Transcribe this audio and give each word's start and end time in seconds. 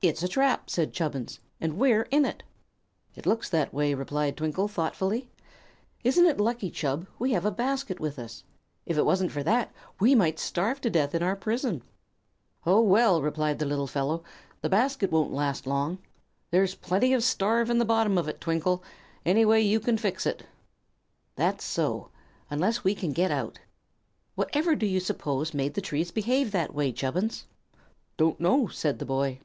"It's 0.00 0.24
a 0.24 0.26
trap," 0.26 0.68
said 0.68 0.92
Chubbins; 0.92 1.38
"and 1.60 1.74
we're 1.78 2.08
in 2.10 2.24
it." 2.24 2.42
"It 3.14 3.24
looks 3.24 3.48
that 3.50 3.72
way," 3.72 3.94
replied 3.94 4.36
Twinkle, 4.36 4.66
thoughtfully. 4.66 5.30
"Isn't 6.02 6.26
it 6.26 6.40
lucky, 6.40 6.72
Chub, 6.72 7.06
we 7.20 7.30
have 7.34 7.44
the 7.44 7.52
basket 7.52 8.00
with 8.00 8.18
us? 8.18 8.42
If 8.84 8.98
it 8.98 9.04
wasn't 9.06 9.30
for 9.30 9.44
that, 9.44 9.72
we 10.00 10.16
might 10.16 10.40
starve 10.40 10.80
to 10.80 10.90
death 10.90 11.14
in 11.14 11.22
our 11.22 11.36
prison." 11.36 11.82
"Oh, 12.66 12.80
well," 12.80 13.22
replied 13.22 13.60
the 13.60 13.64
little 13.64 13.86
fellow, 13.86 14.24
"the 14.60 14.68
basket 14.68 15.12
won't 15.12 15.32
last 15.32 15.68
long. 15.68 15.98
There's 16.50 16.74
plenty 16.74 17.12
of 17.12 17.22
starve 17.22 17.70
in 17.70 17.78
the 17.78 17.84
bottom 17.84 18.18
of 18.18 18.26
it, 18.26 18.40
Twinkle, 18.40 18.82
any 19.24 19.44
way 19.44 19.60
you 19.60 19.78
can 19.78 19.96
fix 19.96 20.26
it." 20.26 20.42
"That's 21.36 21.62
so; 21.62 22.10
unless 22.50 22.82
we 22.82 22.96
can 22.96 23.12
get 23.12 23.30
out. 23.30 23.60
Whatever 24.34 24.74
do 24.74 24.84
you 24.86 24.98
suppose 24.98 25.54
made 25.54 25.74
the 25.74 25.80
trees 25.80 26.10
behave 26.10 26.50
that 26.50 26.74
way, 26.74 26.90
Chubbins? 26.90 27.46
"Don't 28.16 28.40
know," 28.40 28.66
said 28.66 28.98
the 28.98 29.06
boy. 29.06 29.38